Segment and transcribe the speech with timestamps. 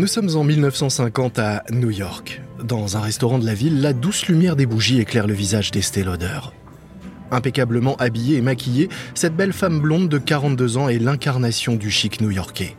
[0.00, 2.40] Nous sommes en 1950 à New York.
[2.64, 6.04] Dans un restaurant de la ville, la douce lumière des bougies éclaire le visage d'Estée
[6.04, 6.40] Lauder.
[7.30, 12.22] Impeccablement habillée et maquillée, cette belle femme blonde de 42 ans est l'incarnation du chic
[12.22, 12.78] new-yorkais.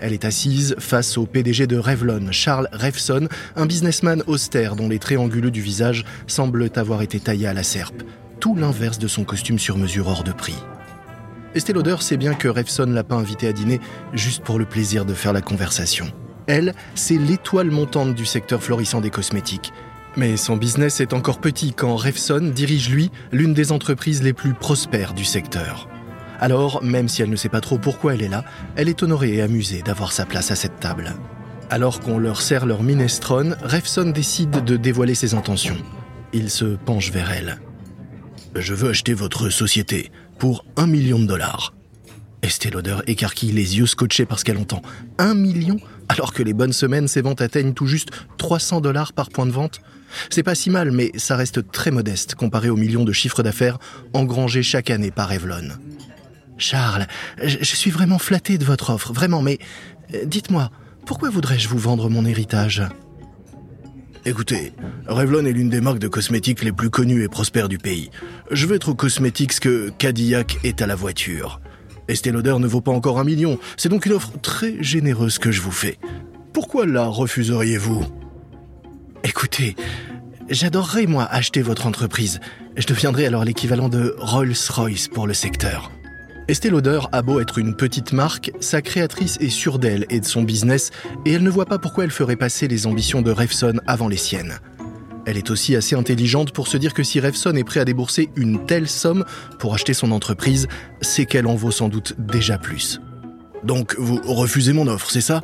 [0.00, 4.98] Elle est assise face au PDG de Revlon, Charles Revson, un businessman austère dont les
[4.98, 8.02] traits anguleux du visage semblent avoir été taillés à la serpe.
[8.40, 10.56] Tout l'inverse de son costume sur mesure hors de prix.
[11.54, 13.78] Estée Lauder sait bien que Revson l'a pas invité à dîner
[14.14, 16.10] juste pour le plaisir de faire la conversation.
[16.46, 19.72] Elle, c'est l'étoile montante du secteur florissant des cosmétiques.
[20.16, 24.54] Mais son business est encore petit quand Revson dirige lui l'une des entreprises les plus
[24.54, 25.88] prospères du secteur.
[26.40, 28.44] Alors, même si elle ne sait pas trop pourquoi elle est là,
[28.76, 31.14] elle est honorée et amusée d'avoir sa place à cette table.
[31.68, 35.76] Alors qu'on leur sert leur minestrone, Revson décide de dévoiler ses intentions.
[36.32, 37.58] Il se penche vers elle.
[38.54, 41.74] Je veux acheter votre société pour un million de dollars.
[42.42, 44.82] Estée Lauder écarquille les yeux scotchés parce qu'elle entend.
[45.18, 45.78] Un million
[46.08, 49.50] Alors que les bonnes semaines, ses ventes atteignent tout juste 300 dollars par point de
[49.50, 49.80] vente
[50.30, 53.78] C'est pas si mal, mais ça reste très modeste comparé aux millions de chiffres d'affaires
[54.12, 55.68] engrangés chaque année par Revlon.
[56.58, 57.06] Charles,
[57.42, 59.58] je suis vraiment flatté de votre offre, vraiment, mais
[60.14, 60.70] euh, dites-moi,
[61.04, 62.82] pourquoi voudrais-je vous vendre mon héritage?
[64.24, 64.72] Écoutez,
[65.06, 68.10] Revlon est l'une des marques de cosmétiques les plus connues et prospères du pays.
[68.50, 71.60] Je veux être aux cosmétiques ce que Cadillac est à la voiture.
[72.08, 75.50] Estée Lauder ne vaut pas encore un million, c'est donc une offre très généreuse que
[75.50, 75.98] je vous fais.
[76.52, 78.04] Pourquoi la refuseriez-vous?
[79.24, 79.74] Écoutez,
[80.48, 82.38] j'adorerais moi acheter votre entreprise.
[82.76, 85.90] Je deviendrai alors l'équivalent de Rolls-Royce pour le secteur.
[86.48, 90.24] Estée Lauder a beau être une petite marque, sa créatrice est sûre d'elle et de
[90.24, 90.92] son business,
[91.24, 94.16] et elle ne voit pas pourquoi elle ferait passer les ambitions de Revson avant les
[94.16, 94.60] siennes.
[95.26, 98.30] Elle est aussi assez intelligente pour se dire que si Revson est prêt à débourser
[98.36, 99.24] une telle somme
[99.58, 100.68] pour acheter son entreprise,
[101.00, 103.00] c'est qu'elle en vaut sans doute déjà plus.
[103.64, 105.42] Donc vous refusez mon offre, c'est ça?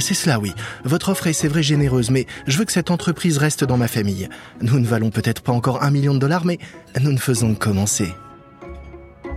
[0.00, 0.52] C'est cela, oui.
[0.84, 3.88] Votre offre est, c'est vrai, généreuse, mais je veux que cette entreprise reste dans ma
[3.88, 4.28] famille.
[4.60, 6.58] Nous ne valons peut-être pas encore un million de dollars, mais
[7.00, 8.08] nous ne faisons que commencer.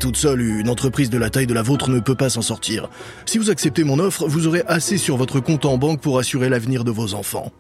[0.02, 2.90] Toute seule, une entreprise de la taille de la vôtre ne peut pas s'en sortir.
[3.26, 6.50] Si vous acceptez mon offre, vous aurez assez sur votre compte en banque pour assurer
[6.50, 7.52] l'avenir de vos enfants.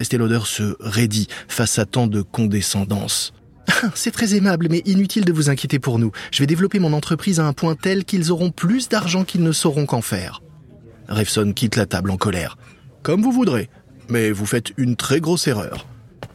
[0.00, 3.32] Estée Lauder se raidit face à tant de condescendance.
[3.94, 6.12] C'est très aimable, mais inutile de vous inquiéter pour nous.
[6.30, 9.52] Je vais développer mon entreprise à un point tel qu'ils auront plus d'argent qu'ils ne
[9.52, 10.42] sauront qu'en faire.
[11.08, 12.56] Revson quitte la table en colère.
[13.02, 13.70] Comme vous voudrez,
[14.08, 15.86] mais vous faites une très grosse erreur.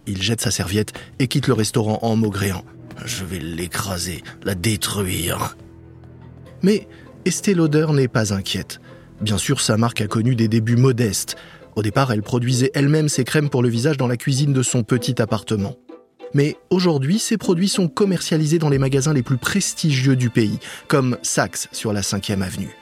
[0.08, 2.66] Il jette sa serviette et quitte le restaurant en maugréant.
[3.06, 5.56] Je vais l'écraser, la détruire.
[6.62, 6.88] Mais
[7.26, 8.80] Estée Lauder n'est pas inquiète.
[9.22, 11.36] Bien sûr, sa marque a connu des débuts modestes.
[11.76, 14.84] Au départ, elle produisait elle-même ses crèmes pour le visage dans la cuisine de son
[14.84, 15.76] petit appartement.
[16.34, 21.18] Mais aujourd'hui, ces produits sont commercialisés dans les magasins les plus prestigieux du pays, comme
[21.22, 22.76] Saks sur la 5e avenue.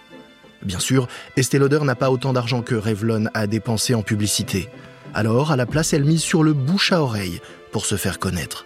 [0.62, 1.08] Bien sûr,
[1.38, 4.70] Estée Lauder n'a pas autant d'argent que Revlon a dépensé en publicité.
[5.14, 7.40] Alors, à la place, elle mise sur le bouche à oreille
[7.72, 8.66] pour se faire connaître.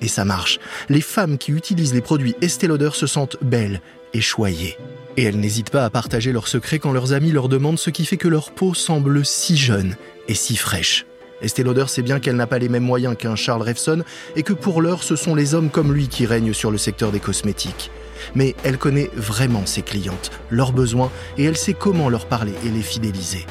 [0.00, 0.58] Et ça marche.
[0.88, 3.80] Les femmes qui utilisent les produits Estée Lauder se sentent belles
[4.14, 4.76] et choyées.
[5.16, 8.04] Et elles n'hésitent pas à partager leurs secrets quand leurs amis leur demandent ce qui
[8.04, 9.96] fait que leur peau semble si jeune
[10.28, 11.06] et si fraîche.
[11.42, 14.02] Estée Lauder sait bien qu'elle n'a pas les mêmes moyens qu'un Charles Revson
[14.36, 17.12] et que pour l'heure, ce sont les hommes comme lui qui règnent sur le secteur
[17.12, 17.90] des cosmétiques.
[18.34, 22.70] Mais elle connaît vraiment ses clientes, leurs besoins et elle sait comment leur parler et
[22.70, 23.46] les fidéliser.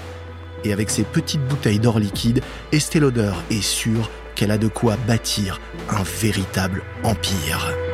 [0.63, 4.97] Et avec ses petites bouteilles d'or liquide, Estée Lauder est sûre qu'elle a de quoi
[5.07, 7.84] bâtir un véritable empire.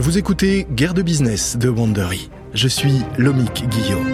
[0.00, 2.30] Vous écoutez Guerre de business de Wandery.
[2.54, 4.08] Je suis Lomic Guillaume.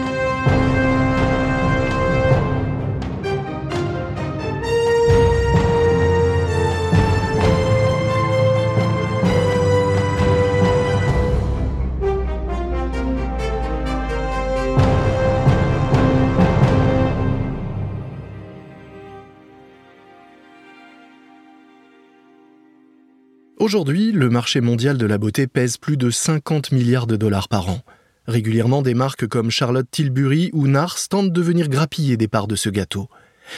[23.58, 27.70] Aujourd'hui, le marché mondial de la beauté pèse plus de 50 milliards de dollars par
[27.70, 27.80] an.
[28.26, 32.54] Régulièrement, des marques comme Charlotte Tilbury ou Nars tentent de venir grappiller des parts de
[32.54, 33.08] ce gâteau.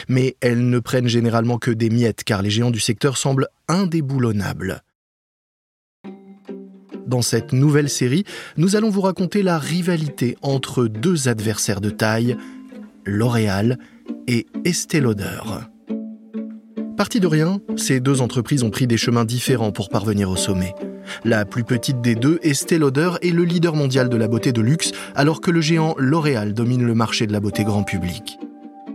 [0.07, 4.83] Mais elles ne prennent généralement que des miettes car les géants du secteur semblent indéboulonnables.
[7.05, 8.23] Dans cette nouvelle série,
[8.55, 12.37] nous allons vous raconter la rivalité entre deux adversaires de taille,
[13.03, 13.77] L'Oréal
[14.27, 15.41] et Estée Lauder.
[16.99, 20.75] Parti de rien, ces deux entreprises ont pris des chemins différents pour parvenir au sommet.
[21.23, 24.59] La plus petite des deux, Estée Lauder, est le leader mondial de la beauté de
[24.59, 28.37] luxe, alors que le géant L'Oréal domine le marché de la beauté grand public.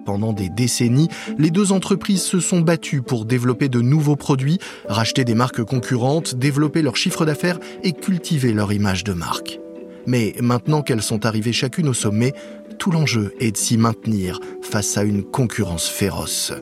[0.05, 1.09] Pendant des décennies,
[1.39, 6.35] les deux entreprises se sont battues pour développer de nouveaux produits, racheter des marques concurrentes,
[6.35, 9.61] développer leur chiffre d'affaires et cultiver leur image de marque.
[10.07, 12.35] Mais maintenant qu'elles sont arrivées chacune au sommet,
[12.79, 16.53] tout l'enjeu est de s'y maintenir face à une concurrence féroce.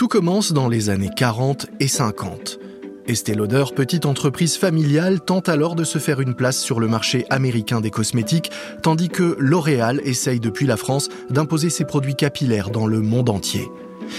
[0.00, 2.58] Tout commence dans les années 40 et 50.
[3.06, 7.26] Estée Lauder, petite entreprise familiale, tente alors de se faire une place sur le marché
[7.28, 8.50] américain des cosmétiques,
[8.82, 13.68] tandis que L'Oréal essaye depuis la France d'imposer ses produits capillaires dans le monde entier.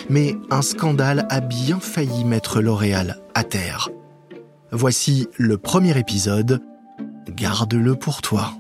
[0.08, 3.90] Mais un scandale a bien failli mettre L'Oréal à terre.
[4.72, 6.62] Voici le premier épisode.
[7.28, 8.54] Garde-le pour toi.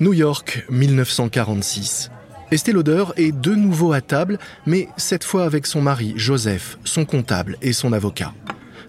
[0.00, 2.12] New York, 1946.
[2.52, 7.04] Estée Lauder est de nouveau à table, mais cette fois avec son mari, Joseph, son
[7.04, 8.32] comptable et son avocat.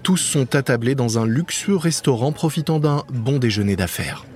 [0.03, 4.27] Tous sont attablés dans un luxueux restaurant profitant d'un bon déjeuner d'affaires.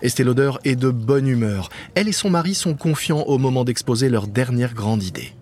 [0.00, 1.68] Estée Lauder est de bonne humeur.
[1.94, 5.34] Elle et son mari sont confiants au moment d'exposer leur dernière grande idée.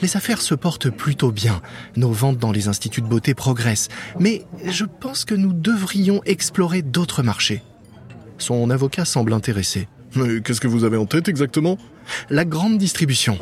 [0.00, 1.60] Les affaires se portent plutôt bien.
[1.96, 3.88] Nos ventes dans les instituts de beauté progressent.
[4.18, 7.62] Mais je pense que nous devrions explorer d'autres marchés.
[8.38, 9.86] Son avocat semble intéressé.
[10.18, 11.78] Mais qu'est-ce que vous avez en tête exactement?
[12.28, 13.38] La grande distribution.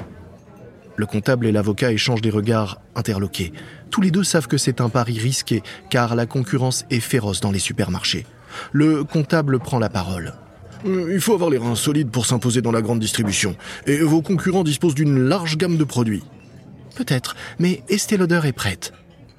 [0.97, 3.53] Le comptable et l'avocat échangent des regards interloqués.
[3.91, 7.51] Tous les deux savent que c'est un pari risqué, car la concurrence est féroce dans
[7.51, 8.27] les supermarchés.
[8.73, 10.35] Le comptable prend la parole.
[10.87, 13.57] Euh, il faut avoir les reins solides pour s'imposer dans la grande distribution.
[13.87, 16.25] Et vos concurrents disposent d'une large gamme de produits.
[16.95, 18.93] Peut-être, mais Estée Lauder est prête.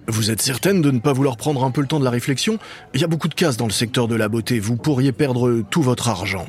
[0.07, 2.59] Vous êtes certaine de ne pas vouloir prendre un peu le temps de la réflexion?
[2.93, 4.59] Il y a beaucoup de cases dans le secteur de la beauté.
[4.59, 6.47] Vous pourriez perdre tout votre argent.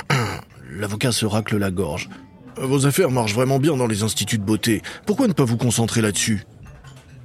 [0.70, 2.08] L'avocat se racle la gorge.
[2.56, 4.82] Vos affaires marchent vraiment bien dans les instituts de beauté.
[5.04, 6.44] Pourquoi ne pas vous concentrer là-dessus?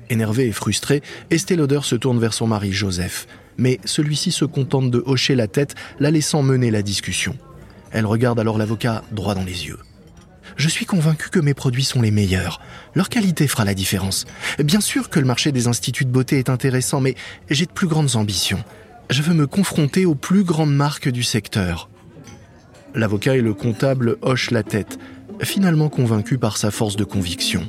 [0.09, 3.27] Énervé et frustré, Estée Lauder se tourne vers son mari Joseph.
[3.57, 7.37] Mais celui-ci se contente de hocher la tête, la laissant mener la discussion.
[7.91, 9.79] Elle regarde alors l'avocat droit dans les yeux.
[10.57, 12.61] Je suis convaincu que mes produits sont les meilleurs.
[12.93, 14.25] Leur qualité fera la différence.
[14.59, 17.15] Bien sûr que le marché des instituts de beauté est intéressant, mais
[17.49, 18.63] j'ai de plus grandes ambitions.
[19.09, 21.89] Je veux me confronter aux plus grandes marques du secteur.
[22.93, 24.99] L'avocat et le comptable hochent la tête,
[25.41, 27.63] finalement convaincus par sa force de conviction.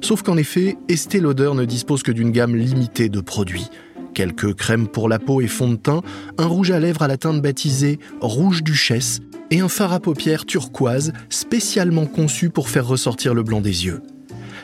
[0.00, 3.68] Sauf qu'en effet, Estée Lauder ne dispose que d'une gamme limitée de produits.
[4.12, 6.02] Quelques crèmes pour la peau et fond de teint,
[6.38, 9.20] un rouge à lèvres à la teinte baptisé Rouge Duchesse
[9.50, 14.02] et un fard à paupières turquoise spécialement conçu pour faire ressortir le blanc des yeux.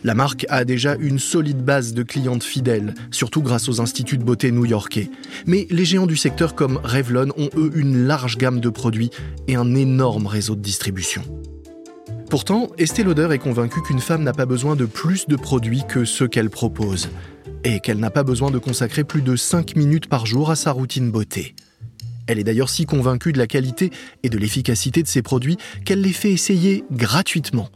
[0.02, 4.24] La marque a déjà une solide base de clientes fidèles, surtout grâce aux instituts de
[4.24, 5.10] beauté new-yorkais.
[5.46, 9.10] Mais les géants du secteur comme Revlon ont eux une large gamme de produits
[9.46, 11.22] et un énorme réseau de distribution.
[12.30, 16.04] Pourtant, Estée Lauder est convaincue qu'une femme n'a pas besoin de plus de produits que
[16.04, 17.10] ceux qu'elle propose,
[17.64, 20.72] et qu'elle n'a pas besoin de consacrer plus de 5 minutes par jour à sa
[20.72, 21.54] routine beauté.
[22.26, 23.90] Elle est d'ailleurs si convaincue de la qualité
[24.22, 27.68] et de l'efficacité de ses produits qu'elle les fait essayer gratuitement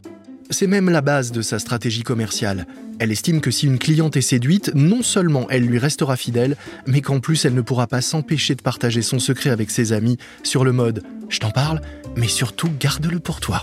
[0.49, 2.67] c'est même la base de sa stratégie commerciale.
[2.99, 6.55] Elle estime que si une cliente est séduite, non seulement elle lui restera fidèle,
[6.85, 10.17] mais qu'en plus elle ne pourra pas s'empêcher de partager son secret avec ses amis
[10.43, 10.99] sur le mode⁇
[11.29, 11.81] je t'en parle,
[12.15, 13.57] mais surtout garde-le pour toi⁇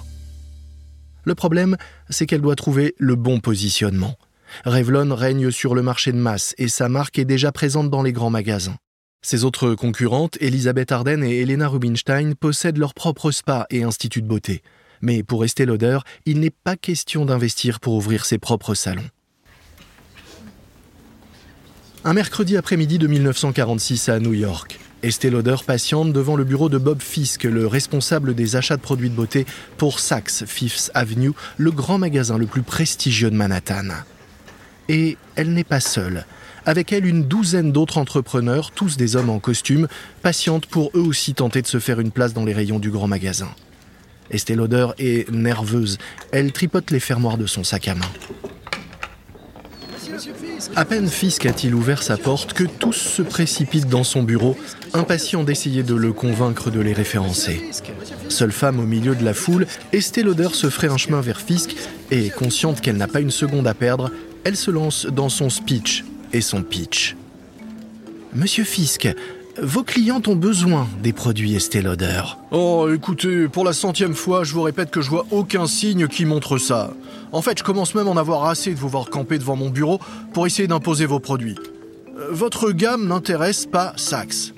[1.24, 1.76] Le problème,
[2.10, 4.16] c'est qu'elle doit trouver le bon positionnement.
[4.64, 8.12] Revlon règne sur le marché de masse et sa marque est déjà présente dans les
[8.12, 8.76] grands magasins.
[9.24, 14.26] Ses autres concurrentes, Elisabeth Arden et Elena Rubinstein, possèdent leur propre spa et institut de
[14.26, 14.62] beauté.
[15.02, 19.08] Mais pour Estée Lauder, il n'est pas question d'investir pour ouvrir ses propres salons.
[22.04, 26.78] Un mercredi après-midi de 1946 à New York, Estée Lauder patiente devant le bureau de
[26.78, 31.72] Bob Fisk, le responsable des achats de produits de beauté pour Saks Fifth Avenue, le
[31.72, 33.88] grand magasin le plus prestigieux de Manhattan.
[34.88, 36.24] Et elle n'est pas seule.
[36.64, 39.88] Avec elle, une douzaine d'autres entrepreneurs, tous des hommes en costume,
[40.22, 43.08] patientent pour eux aussi tenter de se faire une place dans les rayons du grand
[43.08, 43.48] magasin.
[44.32, 45.98] Estée Lauder est nerveuse.
[46.32, 48.08] Elle tripote les fermoirs de son sac à main.
[50.76, 54.56] À peine Fisk a-t-il ouvert sa porte que tous se précipitent dans son bureau,
[54.94, 57.62] impatients d'essayer de le convaincre de les référencer.
[58.28, 61.76] Seule femme au milieu de la foule, Estée Lauder se ferait un chemin vers Fisk
[62.10, 64.10] et, consciente qu'elle n'a pas une seconde à perdre,
[64.44, 67.16] elle se lance dans son speech et son pitch.
[68.34, 69.08] Monsieur Fisk,
[69.60, 71.82] vos clients ont besoin des produits Estée.
[72.50, 76.24] Oh, écoutez, pour la centième fois, je vous répète que je vois aucun signe qui
[76.24, 76.92] montre ça.
[77.32, 79.70] En fait, je commence même à en avoir assez de vous voir camper devant mon
[79.70, 80.00] bureau
[80.32, 81.56] pour essayer d'imposer vos produits.
[82.18, 84.54] Euh, votre gamme n'intéresse pas Saks.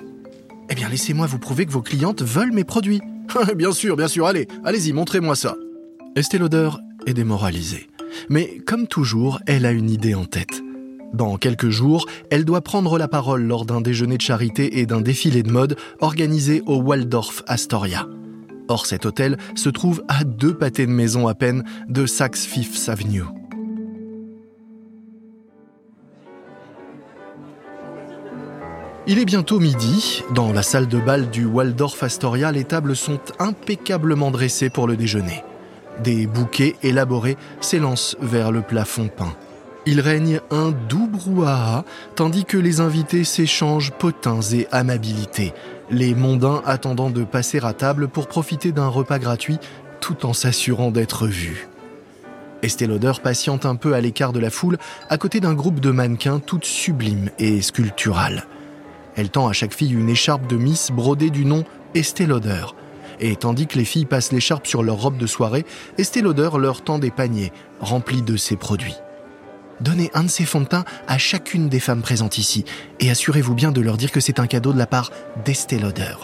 [0.69, 3.01] Eh bien, laissez-moi vous prouver que vos clientes veulent mes produits.
[3.55, 5.55] bien sûr, bien sûr, allez, allez-y, montrez-moi ça.
[6.15, 6.39] Estée
[7.05, 7.89] est démoralisée.
[8.29, 10.64] Mais comme toujours, elle a une idée en tête.
[11.13, 15.01] Dans quelques jours, elle doit prendre la parole lors d'un déjeuner de charité et d'un
[15.01, 18.07] défilé de mode organisé au Waldorf Astoria.
[18.67, 22.89] Or, cet hôtel se trouve à deux pâtés de maison à peine de Saks Fifth
[22.89, 23.23] Avenue.
[29.07, 30.23] Il est bientôt midi.
[30.33, 34.97] Dans la salle de bal du Waldorf Astoria, les tables sont impeccablement dressées pour le
[34.97, 35.43] déjeuner.
[36.03, 39.35] Des bouquets élaborés s'élancent vers le plafond peint.
[39.87, 45.53] Il règne un doux brouhaha, tandis que les invités s'échangent potins et amabilités,
[45.91, 49.59] les mondains attendant de passer à table pour profiter d'un repas gratuit
[49.99, 51.67] tout en s'assurant d'être vus.
[52.63, 52.89] Estée
[53.23, 54.77] patiente un peu à l'écart de la foule,
[55.09, 58.47] à côté d'un groupe de mannequins toutes sublimes et sculpturales.
[59.15, 61.63] Elle tend à chaque fille une écharpe de Miss brodée du nom
[61.93, 62.27] Estée.
[63.19, 65.65] Et tandis que les filles passent l'écharpe sur leur robe de soirée,
[65.99, 68.95] Estée leur tend des paniers remplis de ses produits.
[69.81, 72.63] Donnez un de ces fonds de teint à chacune des femmes présentes ici
[72.99, 75.11] et assurez-vous bien de leur dire que c'est un cadeau de la part
[75.43, 76.15] d'Estée Lauder.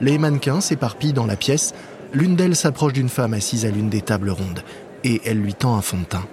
[0.00, 1.74] Les mannequins s'éparpillent dans la pièce.
[2.12, 4.62] L'une d'elles s'approche d'une femme assise à l'une des tables rondes
[5.04, 6.26] et elle lui tend un fond de teint.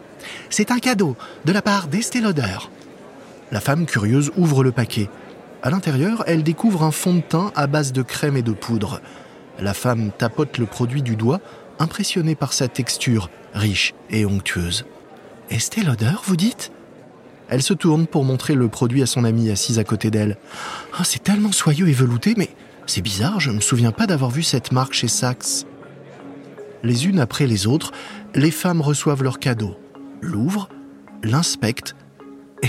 [0.49, 2.57] C'est un cadeau de la part d'Estée Lauder.
[3.51, 5.09] La femme curieuse ouvre le paquet.
[5.63, 9.01] À l'intérieur, elle découvre un fond de teint à base de crème et de poudre.
[9.59, 11.41] La femme tapote le produit du doigt,
[11.77, 14.85] impressionnée par sa texture riche et onctueuse.
[15.51, 16.71] Estée Lauder, vous dites?
[17.49, 20.37] Elle se tourne pour montrer le produit à son amie assise à côté d'elle.
[20.97, 22.49] Oh, c'est tellement soyeux et velouté, mais
[22.85, 25.65] c'est bizarre, je ne me souviens pas d'avoir vu cette marque chez Saks.
[26.83, 27.91] Les unes après les autres,
[28.33, 29.77] les femmes reçoivent leur cadeau,
[30.21, 30.69] l'ouvrent,
[31.21, 31.97] l'inspectent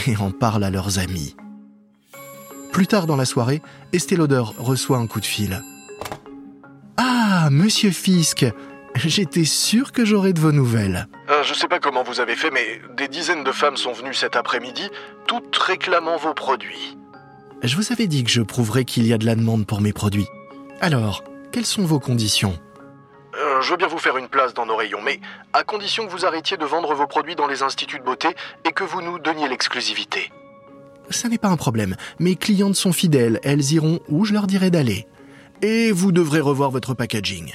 [0.07, 1.37] et en parlent à leurs amis.
[2.73, 3.63] Plus tard dans la soirée,
[3.93, 5.63] Estée Lauder reçoit un coup de fil.
[6.97, 8.45] Ah, monsieur Fisk,
[8.95, 11.09] J'étais sûr que j'aurais de vos nouvelles.
[11.31, 14.15] Euh, je sais pas comment vous avez fait, mais des dizaines de femmes sont venues
[14.15, 14.89] cet après-midi,
[15.27, 16.97] toutes réclamant vos produits.
[17.63, 19.93] Je vous avais dit que je prouverais qu'il y a de la demande pour mes
[19.93, 20.27] produits.
[20.81, 22.59] Alors, quelles sont vos conditions?
[23.35, 25.21] Euh, Je veux bien vous faire une place dans nos rayons, mais
[25.53, 28.29] à condition que vous arrêtiez de vendre vos produits dans les instituts de beauté
[28.65, 30.31] et que vous nous donniez l'exclusivité.
[31.11, 31.97] Ça n'est pas un problème.
[32.19, 35.07] Mes clientes sont fidèles, elles iront où je leur dirai d'aller.
[35.63, 37.55] Et vous devrez revoir votre packaging.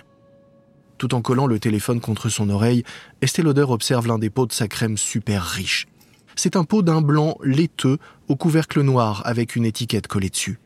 [0.98, 2.84] Tout en collant le téléphone contre son oreille,
[3.22, 5.88] Estée Lauder observe l'un des pots de sa crème super riche.
[6.36, 10.60] C'est un pot d'un blanc laiteux au couvercle noir avec une étiquette collée dessus.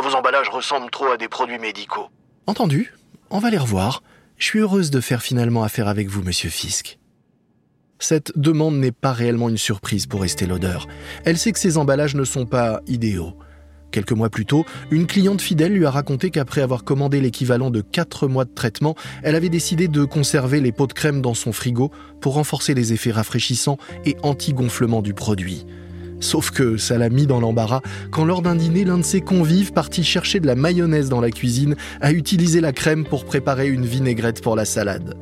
[0.00, 2.08] Vos emballages ressemblent trop à des produits médicaux.
[2.46, 2.92] Entendu,
[3.30, 4.02] on va les revoir.
[4.36, 6.98] Je suis heureuse de faire finalement affaire avec vous, monsieur Fisk.
[7.98, 10.78] Cette demande n'est pas réellement une surprise pour Estée Lauder.
[11.24, 13.36] Elle sait que ces emballages ne sont pas idéaux.
[13.96, 17.80] Quelques mois plus tôt, une cliente fidèle lui a raconté qu'après avoir commandé l'équivalent de
[17.80, 21.50] 4 mois de traitement, elle avait décidé de conserver les pots de crème dans son
[21.50, 25.64] frigo pour renforcer les effets rafraîchissants et anti-gonflement du produit.
[26.20, 29.72] Sauf que ça l'a mis dans l'embarras quand lors d'un dîner, l'un de ses convives,
[29.72, 33.86] parti chercher de la mayonnaise dans la cuisine, a utilisé la crème pour préparer une
[33.86, 35.16] vinaigrette pour la salade.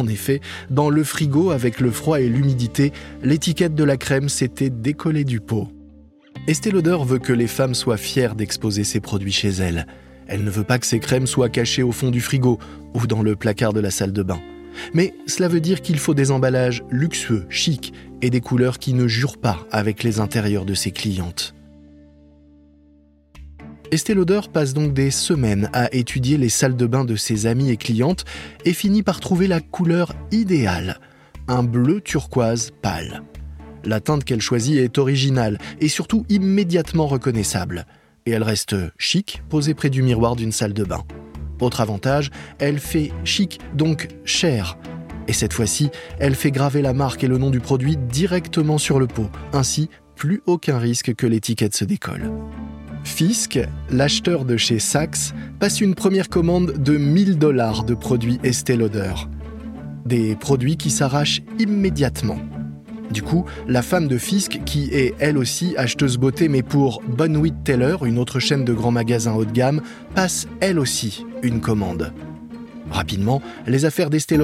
[0.00, 4.68] En effet, dans le frigo, avec le froid et l'humidité, l'étiquette de la crème s'était
[4.68, 5.68] décollée du pot.
[6.46, 9.86] Estée Lauder veut que les femmes soient fières d'exposer ses produits chez elles.
[10.26, 12.58] Elle ne veut pas que ses crèmes soient cachées au fond du frigo
[12.94, 14.40] ou dans le placard de la salle de bain.
[14.94, 17.92] Mais cela veut dire qu'il faut des emballages luxueux, chics
[18.22, 21.54] et des couleurs qui ne jurent pas avec les intérieurs de ses clientes.
[23.92, 27.70] Estée Lauder passe donc des semaines à étudier les salles de bain de ses amies
[27.70, 28.24] et clientes
[28.64, 31.00] et finit par trouver la couleur idéale,
[31.48, 33.24] un bleu turquoise pâle.
[33.84, 37.86] La teinte qu'elle choisit est originale et surtout immédiatement reconnaissable.
[38.26, 41.04] Et elle reste chic, posée près du miroir d'une salle de bain.
[41.60, 44.78] Autre avantage, elle fait chic, donc cher.
[45.28, 48.98] Et cette fois-ci, elle fait graver la marque et le nom du produit directement sur
[48.98, 49.30] le pot.
[49.52, 52.30] Ainsi, plus aucun risque que l'étiquette se décolle.
[53.04, 53.58] Fisk,
[53.90, 59.14] l'acheteur de chez Saks, passe une première commande de 1000 dollars de produits Estée Lauder.
[60.04, 62.38] Des produits qui s'arrachent immédiatement.
[63.10, 67.64] Du coup, la femme de Fisk, qui est elle aussi acheteuse beauté mais pour Bonwit
[67.64, 69.82] Taylor, une autre chaîne de grands magasins haut de gamme,
[70.14, 72.12] passe elle aussi une commande.
[72.90, 74.38] Rapidement, les affaires d'Estée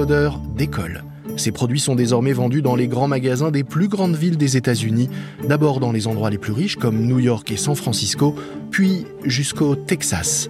[0.55, 1.03] décollent.
[1.35, 5.09] Ces produits sont désormais vendus dans les grands magasins des plus grandes villes des États-Unis,
[5.47, 8.35] d'abord dans les endroits les plus riches comme New York et San Francisco,
[8.71, 10.49] puis jusqu'au Texas.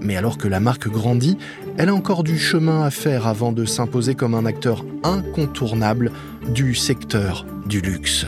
[0.00, 1.36] Mais alors que la marque grandit,
[1.78, 6.10] elle a encore du chemin à faire avant de s'imposer comme un acteur incontournable
[6.52, 8.26] du secteur du luxe.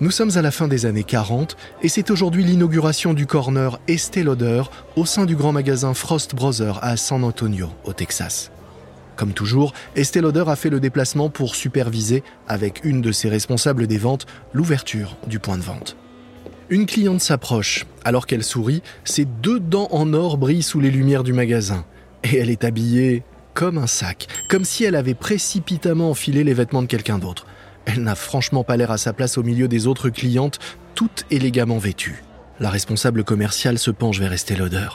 [0.00, 4.24] Nous sommes à la fin des années 40 et c'est aujourd'hui l'inauguration du corner Estée
[4.24, 4.64] Lauder
[4.96, 8.50] au sein du grand magasin Frost Brothers à San Antonio, au Texas.
[9.14, 13.86] Comme toujours, Estée Lauder a fait le déplacement pour superviser, avec une de ses responsables
[13.86, 15.96] des ventes, l'ouverture du point de vente.
[16.70, 17.84] Une cliente s'approche.
[18.04, 21.84] Alors qu'elle sourit, ses deux dents en or brillent sous les lumières du magasin.
[22.22, 26.82] Et elle est habillée comme un sac, comme si elle avait précipitamment enfilé les vêtements
[26.82, 27.46] de quelqu'un d'autre.
[27.84, 30.58] Elle n'a franchement pas l'air à sa place au milieu des autres clientes,
[30.94, 32.24] toutes élégamment vêtues.
[32.60, 34.88] La responsable commerciale se penche vers Estée Lauder.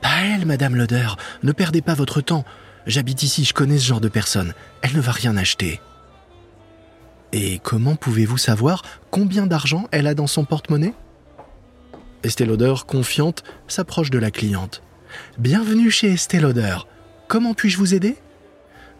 [0.00, 1.08] Pas elle, Madame Lauder.
[1.42, 2.44] Ne perdez pas votre temps.
[2.86, 4.54] J'habite ici, je connais ce genre de personne.
[4.82, 5.80] Elle ne va rien acheter.
[7.32, 10.94] Et comment pouvez-vous savoir combien d'argent elle a dans son porte-monnaie?
[12.24, 14.82] Estée Lauder, confiante, s'approche de la cliente.
[15.38, 16.78] Bienvenue chez Estée Lauder.
[17.28, 18.16] Comment puis-je vous aider?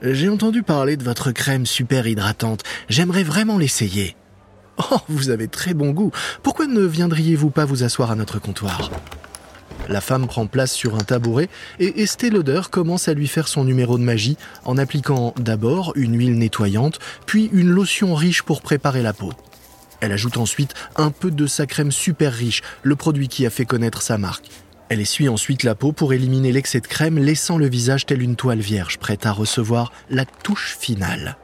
[0.03, 2.63] J'ai entendu parler de votre crème super hydratante.
[2.89, 4.15] J'aimerais vraiment l'essayer.
[4.93, 6.13] Oh, vous avez très bon goût.
[6.45, 8.93] Pourquoi ne viendriez-vous pas vous asseoir à notre comptoir?
[9.89, 11.49] La femme prend place sur un tabouret
[11.81, 16.17] et Estée Lauder commence à lui faire son numéro de magie en appliquant d'abord une
[16.17, 19.33] huile nettoyante, puis une lotion riche pour préparer la peau.
[20.00, 23.64] Elle ajoute ensuite un peu de sa crème super riche, le produit qui a fait
[23.64, 24.49] connaître sa marque.
[24.88, 28.37] Elle essuie ensuite la peau pour éliminer l'excès de crème, laissant le visage tel une
[28.37, 31.37] toile vierge, prête à recevoir la touche finale.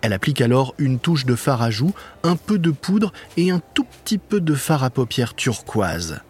[0.00, 3.60] Elle applique alors une touche de fard à joues, un peu de poudre et un
[3.72, 6.20] tout petit peu de fard à paupières turquoise.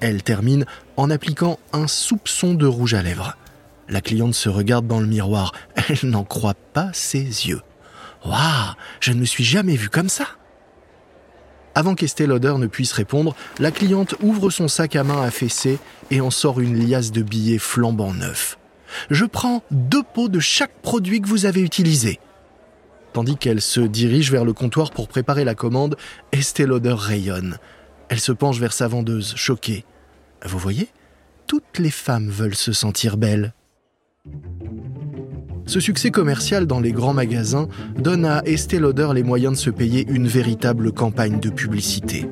[0.00, 0.64] Elle termine
[0.96, 3.36] en appliquant un soupçon de rouge à lèvres.
[3.88, 5.52] La cliente se regarde dans le miroir.
[5.88, 7.60] Elle n'en croit pas ses yeux.
[8.24, 10.26] Waouh, je ne me suis jamais vue comme ça.
[11.74, 15.78] Avant qu'Estée Lauder ne puisse répondre, la cliente ouvre son sac à main affaissé
[16.10, 18.58] et en sort une liasse de billets flambant neufs.
[19.08, 22.18] Je prends deux pots de chaque produit que vous avez utilisé.
[23.12, 25.96] Tandis qu'elle se dirige vers le comptoir pour préparer la commande,
[26.32, 27.58] Estée Lauder rayonne.
[28.08, 29.84] Elle se penche vers sa vendeuse, choquée.
[30.44, 30.88] Vous voyez
[31.46, 33.52] Toutes les femmes veulent se sentir belles.
[35.70, 39.70] Ce succès commercial dans les grands magasins donne à Estée Lauder les moyens de se
[39.70, 42.28] payer une véritable campagne de publicité.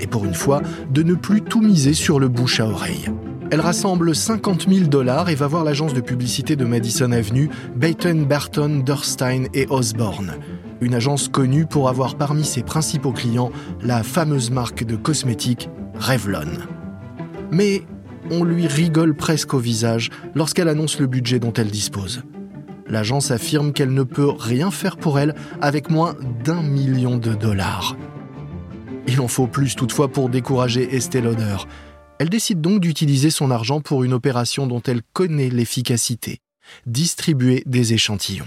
[0.00, 0.60] Et pour une fois,
[0.92, 3.08] de ne plus tout miser sur le bouche à oreille.
[3.50, 8.26] Elle rassemble 50 000 dollars et va voir l'agence de publicité de Madison Avenue, Baton,
[8.28, 10.34] Barton, Durstein et Osborne.
[10.82, 13.50] Une agence connue pour avoir parmi ses principaux clients
[13.80, 16.58] la fameuse marque de cosmétiques Revlon.
[17.50, 17.84] Mais
[18.30, 22.24] on lui rigole presque au visage lorsqu'elle annonce le budget dont elle dispose.
[22.88, 27.96] L'agence affirme qu'elle ne peut rien faire pour elle avec moins d'un million de dollars.
[29.06, 31.56] Il en faut plus toutefois pour décourager Estée Lauder.
[32.18, 36.40] Elle décide donc d'utiliser son argent pour une opération dont elle connaît l'efficacité,
[36.86, 38.46] distribuer des échantillons.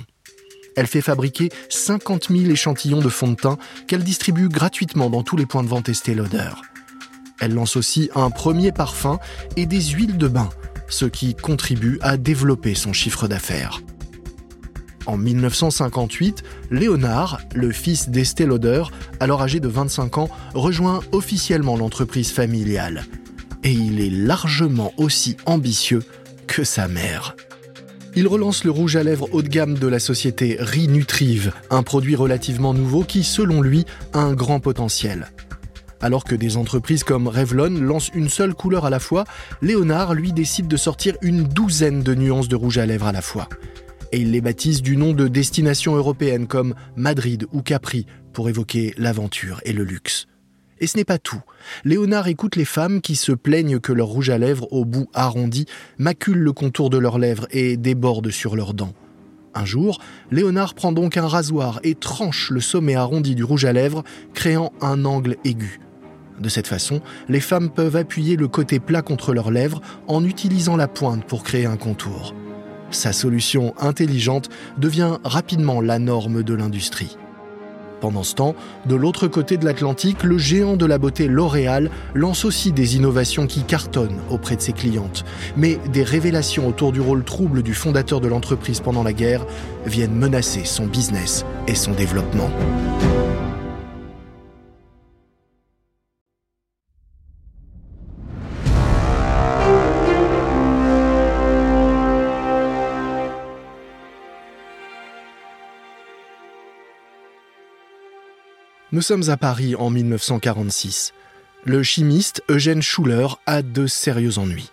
[0.75, 5.36] Elle fait fabriquer 50 000 échantillons de fond de teint qu'elle distribue gratuitement dans tous
[5.36, 6.49] les points de vente Estée Lauder.
[7.39, 9.19] Elle lance aussi un premier parfum
[9.58, 10.49] et des huiles de bain,
[10.88, 13.82] ce qui contribue à développer son chiffre d'affaires.
[15.05, 18.83] En 1958, Léonard, le fils d'Estée Lauder,
[19.19, 23.05] alors âgé de 25 ans, rejoint officiellement l'entreprise familiale
[23.63, 26.03] et il est largement aussi ambitieux
[26.47, 27.35] que sa mère.
[28.15, 32.15] Il relance le rouge à lèvres haut de gamme de la société Rinutrive, un produit
[32.15, 35.27] relativement nouveau qui, selon lui, a un grand potentiel.
[36.01, 39.23] Alors que des entreprises comme Revlon lancent une seule couleur à la fois,
[39.61, 43.21] Léonard, lui, décide de sortir une douzaine de nuances de rouge à lèvres à la
[43.21, 43.47] fois.
[44.12, 48.93] Et il les baptise du nom de destinations européennes comme Madrid ou Capri pour évoquer
[48.97, 50.28] l'aventure et le luxe.
[50.80, 51.41] Et ce n'est pas tout.
[51.86, 55.65] Léonard écoute les femmes qui se plaignent que leur rouge à lèvres au bout arrondi
[56.00, 58.93] macule le contour de leurs lèvres et déborde sur leurs dents.
[59.54, 60.00] Un jour,
[60.32, 64.74] Léonard prend donc un rasoir et tranche le sommet arrondi du rouge à lèvres, créant
[64.82, 65.80] un angle aigu.
[66.39, 70.78] De cette façon, les femmes peuvent appuyer le côté plat contre leurs lèvres en utilisant
[70.78, 72.34] la pointe pour créer un contour.
[72.91, 77.17] Sa solution intelligente devient rapidement la norme de l'industrie.
[78.01, 78.56] Pendant ce temps,
[78.88, 83.45] de l'autre côté de l'Atlantique, le géant de la beauté L'Oréal lance aussi des innovations
[83.45, 85.23] qui cartonnent auprès de ses clientes.
[85.56, 89.45] Mais des révélations autour du rôle trouble du fondateur de l'entreprise pendant la guerre
[89.86, 92.49] viennent menacer son business et son développement.
[108.93, 111.13] Nous sommes à Paris en 1946.
[111.63, 114.69] Le chimiste Eugène Schuller a de sérieux ennuis.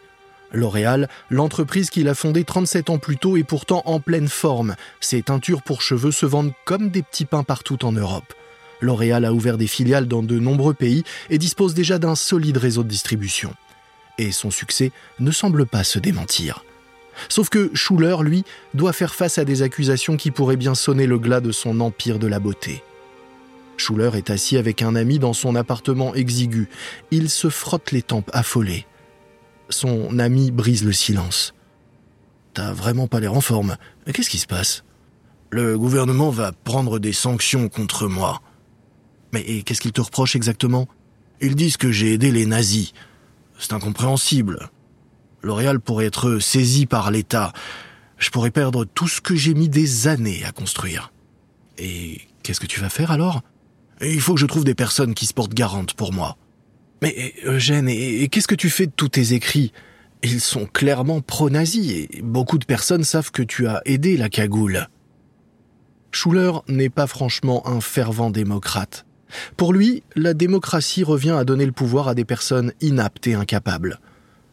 [0.51, 4.75] L'Oréal, l'entreprise qu'il a fondée 37 ans plus tôt, est pourtant en pleine forme.
[4.99, 8.35] Ses teintures pour cheveux se vendent comme des petits pains partout en Europe.
[8.81, 12.83] L'Oréal a ouvert des filiales dans de nombreux pays et dispose déjà d'un solide réseau
[12.83, 13.55] de distribution.
[14.19, 16.65] Et son succès ne semble pas se démentir.
[17.29, 18.43] Sauf que Schuller, lui,
[18.75, 22.19] doit faire face à des accusations qui pourraient bien sonner le glas de son empire
[22.19, 22.83] de la beauté.
[23.81, 26.69] Schuller est assis avec un ami dans son appartement exigu.
[27.11, 28.87] Il se frotte les tempes affolé.
[29.71, 31.55] Son ami brise le silence.
[32.55, 33.77] T'as vraiment pas l'air en forme.
[34.13, 34.85] Qu'est-ce qui se passe?
[35.51, 38.43] Le gouvernement va prendre des sanctions contre moi.
[39.33, 40.89] Mais qu'est-ce qu'ils te reprochent exactement?
[41.41, 42.93] Ils disent que j'ai aidé les nazis.
[43.59, 44.71] C'est incompréhensible.
[45.43, 47.53] L'Oréal pourrait être saisi par l'État.
[48.17, 51.13] Je pourrais perdre tout ce que j'ai mis des années à construire.
[51.79, 53.43] Et qu'est-ce que tu vas faire alors?
[54.01, 56.37] Il faut que je trouve des personnes qui se portent garantes pour moi.
[57.03, 59.73] Mais Eugène, et, qu'est-ce que tu fais de tous tes écrits?
[60.23, 64.89] Ils sont clairement pro-nazis et beaucoup de personnes savent que tu as aidé la cagoule.
[66.11, 69.05] Schuller n'est pas franchement un fervent démocrate.
[69.57, 74.01] Pour lui, la démocratie revient à donner le pouvoir à des personnes inaptes et incapables.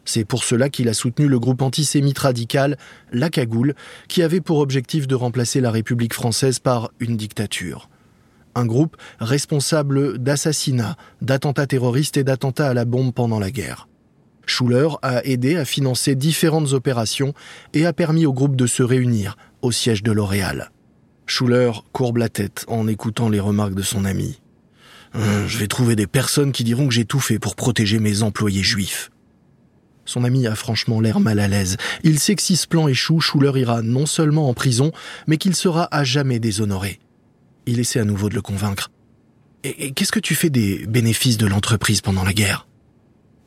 [0.04, 2.76] C'est pour cela qu'il a soutenu le groupe antisémite radical
[3.10, 3.74] La Cagoule,
[4.06, 7.88] qui avait pour objectif de remplacer la République française par une dictature.
[8.56, 13.86] Un groupe responsable d'assassinats, d'attentats terroristes et d'attentats à la bombe pendant la guerre.
[14.46, 17.34] Schuller a aidé à financer différentes opérations
[17.74, 20.70] et a permis au groupe de se réunir au siège de L'Oréal.
[21.26, 24.40] Schuller courbe la tête en écoutant les remarques de son ami.
[25.16, 28.22] Euh, je vais trouver des personnes qui diront que j'ai tout fait pour protéger mes
[28.22, 29.10] employés juifs.
[30.06, 31.76] Son ami a franchement l'air mal à l'aise.
[32.04, 34.92] Il sait que si ce plan échoue, Schuller ira non seulement en prison,
[35.26, 37.00] mais qu'il sera à jamais déshonoré.
[37.66, 38.90] Il essaie à nouveau de le convaincre.
[39.64, 42.68] Et, qu'est-ce que tu fais des bénéfices de l'entreprise pendant la guerre?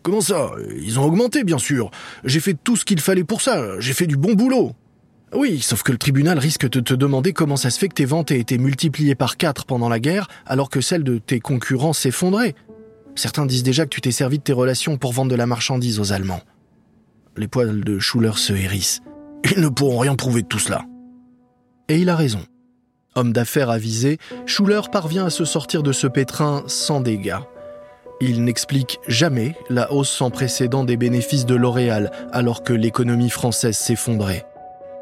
[0.04, 0.52] Comment ça?
[0.82, 1.92] Ils ont augmenté, bien sûr.
[2.26, 3.80] J'ai fait tout ce qu'il fallait pour ça.
[3.80, 4.74] J'ai fait du bon boulot.
[5.34, 8.06] Oui, sauf que le tribunal risque de te demander comment ça se fait que tes
[8.06, 11.94] ventes aient été multipliées par quatre pendant la guerre, alors que celles de tes concurrents
[11.94, 12.56] s'effondraient.
[13.16, 16.00] Certains disent déjà que tu t'es servi de tes relations pour vendre de la marchandise
[16.00, 16.42] aux Allemands.
[17.38, 19.02] Les poils de Schuller se hérissent.
[19.56, 20.86] Ils ne pourront rien prouver de tout cela.
[21.88, 22.42] Et il a raison.
[23.20, 27.40] Homme d'affaires avisé, Schuller parvient à se sortir de ce pétrin sans dégâts.
[28.22, 33.76] Il n'explique jamais la hausse sans précédent des bénéfices de L'Oréal alors que l'économie française
[33.76, 34.46] s'effondrait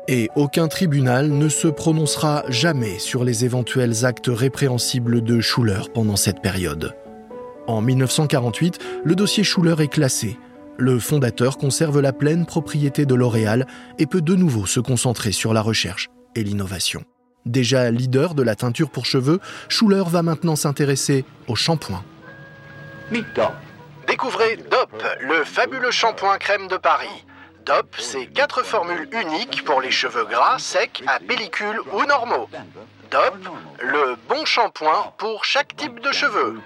[0.08, 6.15] et aucun tribunal ne se prononcera jamais sur les éventuels actes répréhensibles de Schuller pendant
[6.15, 6.95] cette période.
[7.67, 10.39] En 1948, le dossier Schuller est classé.
[10.80, 13.67] Le fondateur conserve la pleine propriété de L'Oréal
[13.99, 17.03] et peut de nouveau se concentrer sur la recherche et l'innovation.
[17.47, 22.03] Déjà leader de la teinture pour cheveux, Schuller va maintenant s'intéresser au shampoing.
[24.07, 27.25] Découvrez DOP, le fabuleux shampoing crème de Paris.
[27.65, 32.49] DOP, c'est quatre formules uniques pour les cheveux gras, secs, à pellicule ou normaux.
[33.12, 33.49] DOP,
[33.81, 36.60] le bon shampoing pour chaque type de cheveux.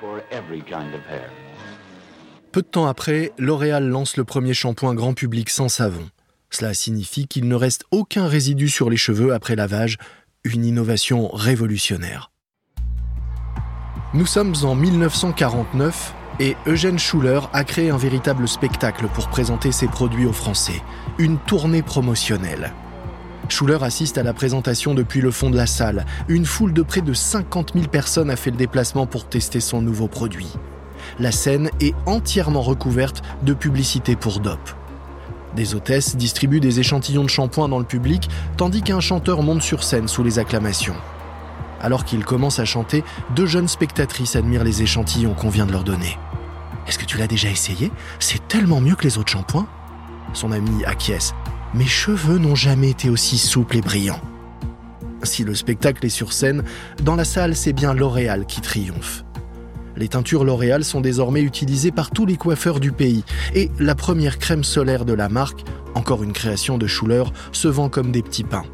[2.51, 6.09] Peu de temps après, L'Oréal lance le premier shampoing grand public sans savon.
[6.51, 9.97] Cela signifie qu'il ne reste aucun résidu sur les cheveux après lavage,
[10.43, 12.31] une innovation révolutionnaire.
[14.13, 19.87] Nous sommes en 1949 et Eugène Schuller a créé un véritable spectacle pour présenter ses
[19.87, 20.81] produits aux Français,
[21.19, 22.73] une tournée promotionnelle.
[23.49, 26.05] Schuller assiste à la présentation depuis le fond de la salle.
[26.27, 29.81] Une foule de près de 50 000 personnes a fait le déplacement pour tester son
[29.81, 30.53] nouveau produit.
[31.19, 34.59] La scène est entièrement recouverte de publicité pour DOP.
[35.55, 39.83] Des hôtesses distribuent des échantillons de shampoing dans le public, tandis qu'un chanteur monte sur
[39.83, 40.95] scène sous les acclamations.
[41.81, 43.03] Alors qu'il commence à chanter,
[43.35, 46.17] deux jeunes spectatrices admirent les échantillons qu'on vient de leur donner.
[46.87, 47.91] Est-ce que tu l'as déjà essayé?
[48.19, 49.67] C'est tellement mieux que les autres shampoings.
[50.33, 51.33] Son ami acquiesce.
[51.73, 54.21] Mes cheveux n'ont jamais été aussi souples et brillants.
[55.23, 56.63] Si le spectacle est sur scène,
[57.03, 59.23] dans la salle, c'est bien L'Oréal qui triomphe.
[59.95, 63.23] Les teintures L'Oréal sont désormais utilisées par tous les coiffeurs du pays
[63.53, 65.63] et la première crème solaire de la marque,
[65.95, 68.65] encore une création de Schuller, se vend comme des petits pains.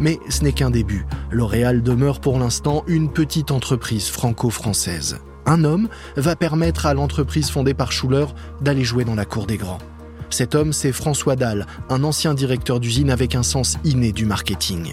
[0.00, 1.06] Mais ce n'est qu'un début.
[1.30, 7.74] L'Oréal demeure pour l'instant une petite entreprise franco-française un homme va permettre à l'entreprise fondée
[7.74, 8.26] par Schuller
[8.60, 9.78] d'aller jouer dans la cour des grands.
[10.30, 14.92] Cet homme, c'est François Dalle, un ancien directeur d'usine avec un sens inné du marketing.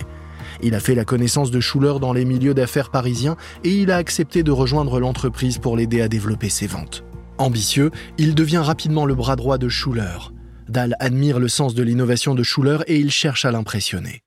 [0.62, 3.98] Il a fait la connaissance de Schuller dans les milieux d'affaires parisiens et il a
[3.98, 7.04] accepté de rejoindre l'entreprise pour l'aider à développer ses ventes.
[7.38, 10.32] Ambitieux, il devient rapidement le bras droit de Schuller.
[10.68, 14.22] Dahl admire le sens de l'innovation de Schuller et il cherche à l'impressionner.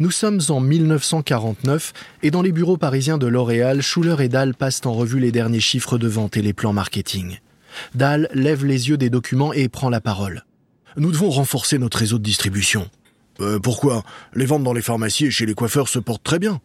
[0.00, 4.84] Nous sommes en 1949 et dans les bureaux parisiens de L'Oréal, Schuller et Dahl passent
[4.84, 7.38] en revue les derniers chiffres de vente et les plans marketing.
[7.94, 10.44] Dahl lève les yeux des documents et prend la parole.
[10.96, 12.88] Nous devons renforcer notre réseau de distribution.
[13.40, 14.02] Euh, pourquoi?
[14.34, 16.60] Les ventes dans les pharmacies et chez les coiffeurs se portent très bien.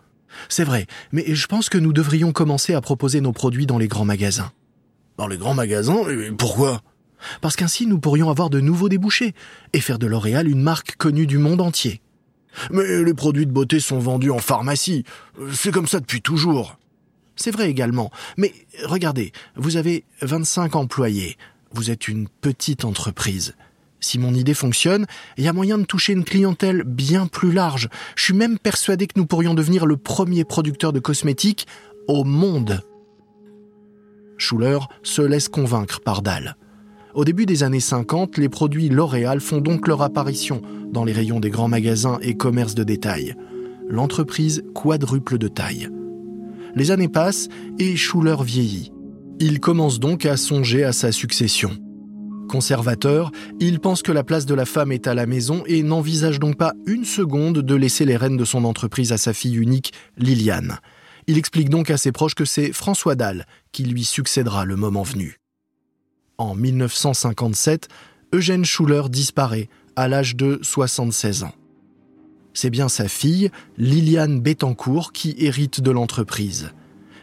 [0.50, 3.88] C'est vrai, mais je pense que nous devrions commencer à proposer nos produits dans les
[3.88, 4.52] grands magasins.
[5.18, 6.04] Dans les grands magasins?
[6.38, 6.82] Pourquoi?
[7.42, 9.34] Parce qu'ainsi nous pourrions avoir de nouveaux débouchés
[9.74, 12.02] et faire de L'Oréal une marque connue du monde entier.
[12.72, 15.04] Mais les produits de beauté sont vendus en pharmacie.
[15.54, 16.78] C'est comme ça depuis toujours.
[17.36, 18.12] C'est vrai également.
[18.38, 18.54] Mais
[18.84, 21.38] regardez, vous avez 25 employés.
[21.74, 23.56] Vous êtes une petite entreprise.
[24.02, 25.06] Si mon idée fonctionne,
[25.38, 27.88] il y a moyen de toucher une clientèle bien plus large.
[28.16, 31.68] Je suis même persuadé que nous pourrions devenir le premier producteur de cosmétiques
[32.08, 32.82] au monde.
[34.38, 36.58] Schuller se laisse convaincre par Dahl.
[37.14, 41.40] Au début des années 50, les produits L'Oréal font donc leur apparition dans les rayons
[41.40, 43.36] des grands magasins et commerces de détail.
[43.88, 45.90] L'entreprise quadruple de taille.
[46.76, 48.92] Les années passent et Schuller vieillit.
[49.40, 51.72] Il commence donc à songer à sa succession.
[52.52, 56.38] Conservateur, il pense que la place de la femme est à la maison et n'envisage
[56.38, 59.94] donc pas une seconde de laisser les rênes de son entreprise à sa fille unique,
[60.18, 60.80] Liliane.
[61.28, 65.04] Il explique donc à ses proches que c'est François Dalle qui lui succédera le moment
[65.04, 65.40] venu.
[66.38, 67.88] En 1957,
[68.34, 71.56] Eugène Schuller disparaît à l'âge de 76 ans.
[72.54, 76.72] C'est bien sa fille, Liliane Bettencourt, qui hérite de l'entreprise.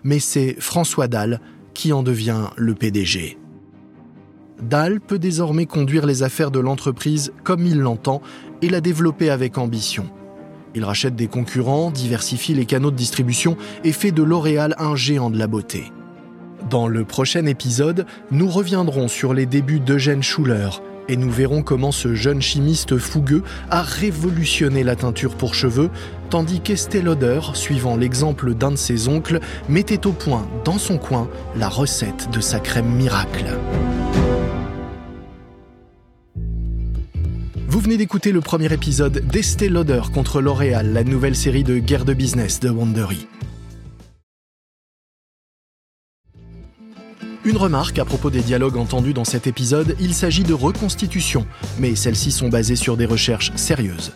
[0.05, 1.43] Mais c'est François Dalle
[1.75, 3.37] qui en devient le PDG.
[4.63, 8.21] Dahl peut désormais conduire les affaires de l'entreprise comme il l'entend
[8.63, 10.09] et la développer avec ambition.
[10.75, 15.31] Il rachète des concurrents, diversifie les canaux de distribution et fait de L'Oréal un géant
[15.31, 15.93] de la beauté.
[16.71, 20.69] Dans le prochain épisode, nous reviendrons sur les débuts d'Eugène Schuller
[21.09, 25.89] et nous verrons comment ce jeune chimiste fougueux a révolutionné la teinture pour cheveux,
[26.29, 31.29] tandis qu'Estée Lauder, suivant l'exemple d'un de ses oncles, mettait au point dans son coin
[31.57, 33.47] la recette de sa crème miracle.
[37.71, 42.07] Vous venez d'écouter le premier épisode d'Estée Lauder contre L'Oréal, la nouvelle série de guerre
[42.07, 43.27] de business de Wandery.
[47.45, 51.47] Une remarque à propos des dialogues entendus dans cet épisode, il s'agit de reconstitutions,
[51.79, 54.13] mais celles-ci sont basées sur des recherches sérieuses.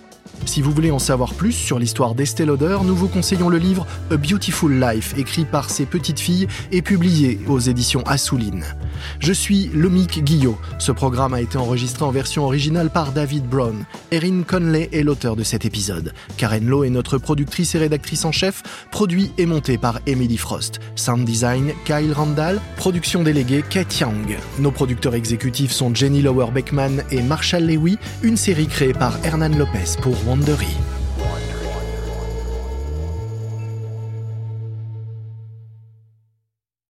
[0.46, 3.86] Si vous voulez en savoir plus sur l'histoire d'Estée Lauder, nous vous conseillons le livre
[4.10, 8.64] A Beautiful Life, écrit par ses petites filles et publié aux éditions Assouline.
[9.18, 10.58] Je suis Lomique Guillot.
[10.78, 13.84] Ce programme a été enregistré en version originale par David Brown.
[14.10, 16.12] Erin Conley est l'auteur de cet épisode.
[16.36, 20.80] Karen Lowe est notre productrice et rédactrice en chef, produit et monté par Emily Frost.
[20.96, 24.36] Sound design, Kyle Randall, production déléguée, Kate Young.
[24.58, 29.56] Nos producteurs exécutifs sont Jenny Lower Beckman et Marshall Lewy, une série créée par Hernan
[29.56, 31.01] Lopez pour Wandery.